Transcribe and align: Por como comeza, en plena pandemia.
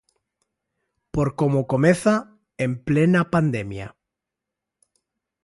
Por 1.13 1.27
como 1.39 1.67
comeza, 1.71 2.13
en 2.65 2.71
plena 2.87 3.21
pandemia. 3.33 3.87